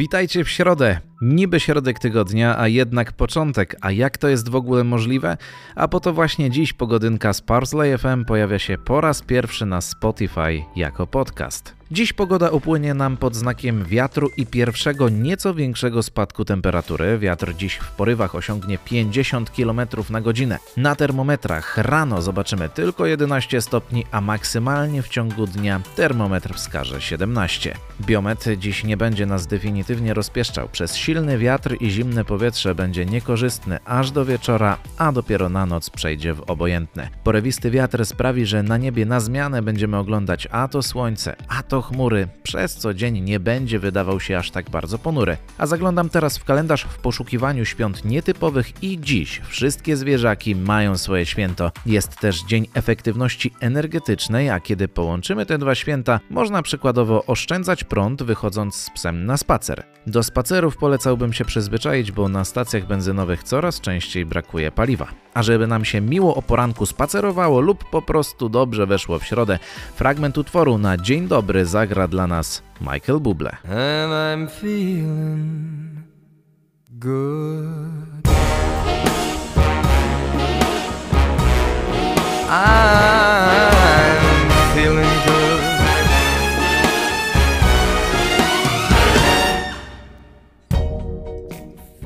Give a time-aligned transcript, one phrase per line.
[0.00, 1.09] Witajcie w środę.
[1.20, 3.76] Niby środek tygodnia, a jednak początek.
[3.80, 5.36] A jak to jest w ogóle możliwe?
[5.74, 9.80] A po to właśnie dziś pogodynka z Parsley FM pojawia się po raz pierwszy na
[9.80, 11.80] Spotify jako podcast.
[11.92, 17.18] Dziś pogoda upłynie nam pod znakiem wiatru i pierwszego nieco większego spadku temperatury.
[17.18, 19.80] Wiatr dziś w porywach osiągnie 50 km
[20.10, 20.58] na godzinę.
[20.76, 27.74] Na termometrach rano zobaczymy tylko 11 stopni, a maksymalnie w ciągu dnia termometr wskaże 17.
[28.00, 30.68] Biomet dziś nie będzie nas definitywnie rozpieszczał.
[30.68, 35.90] Przez silny wiatr i zimne powietrze będzie niekorzystny aż do wieczora, a dopiero na noc
[35.90, 37.08] przejdzie w obojętne.
[37.24, 41.82] Porywisty wiatr sprawi, że na niebie na zmianę będziemy oglądać a to słońce, a to
[41.82, 45.36] chmury, przez co dzień nie będzie wydawał się aż tak bardzo ponury.
[45.58, 51.26] A zaglądam teraz w kalendarz w poszukiwaniu świąt nietypowych i dziś wszystkie zwierzaki mają swoje
[51.26, 51.72] święto.
[51.86, 58.22] Jest też Dzień Efektywności Energetycznej, a kiedy połączymy te dwa święta, można przykładowo oszczędzać prąd
[58.22, 59.84] wychodząc z psem na spacer.
[60.06, 65.06] Do spacerów polecałbym się przyzwyczaić, bo na stacjach benzynowych coraz częściej brakuje paliwa.
[65.34, 69.58] A żeby nam się miło o poranku spacerowało lub po prostu dobrze weszło w środę,
[69.94, 73.56] fragment utworu na dzień dobry zagra dla nas Michael Bublé.
[73.64, 76.04] And I'm feeling
[76.90, 78.20] good.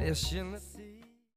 [0.05, 0.73] eşiniz